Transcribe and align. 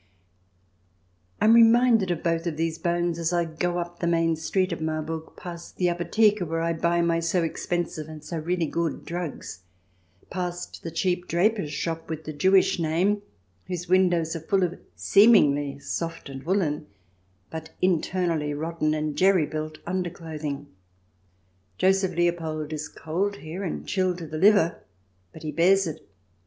I 1.39 1.45
am 1.45 1.53
reminded 1.53 2.09
of 2.09 2.23
both 2.23 2.47
of 2.47 2.57
these 2.57 2.79
bones 2.79 3.19
as 3.19 3.31
I 3.31 3.45
go 3.45 3.77
up 3.77 3.99
the 3.99 4.07
main 4.07 4.35
street 4.35 4.71
of 4.71 4.81
Marburg, 4.81 5.33
past 5.37 5.77
the 5.77 5.89
Apotheke, 5.89 6.39
where 6.41 6.61
I 6.63 6.73
buy 6.73 7.03
my 7.03 7.19
so 7.19 7.43
expensive 7.43 8.09
and 8.09 8.23
so 8.23 8.39
really 8.39 8.65
good 8.65 9.05
drugs— 9.05 9.59
past 10.31 10.81
the 10.81 10.89
cheap 10.89 11.27
draper's 11.27 11.71
shop 11.71 12.09
with 12.09 12.23
the 12.23 12.33
Jewish 12.33 12.79
name, 12.79 13.21
whose 13.67 13.87
windows 13.87 14.35
are 14.35 14.39
full 14.39 14.63
of 14.63 14.79
seemingly 14.95 15.77
soft 15.77 16.29
and 16.29 16.41
woollen, 16.47 16.87
but 17.51 17.69
internally 17.79 18.55
rotten 18.55 18.95
and 18.95 19.15
jerry 19.15 19.45
built, 19.45 19.77
underclothing. 19.85 20.65
Joseph 21.77 22.15
Leopold 22.15 22.73
is 22.73 22.87
cold 22.89 23.35
here 23.35 23.63
and 23.63 23.85
chilled 23.87 24.17
to 24.17 24.25
the 24.25 24.39
liver, 24.39 24.81
but 25.31 25.43
he 25.43 25.51
bears 25.51 25.85
it. 25.85 26.09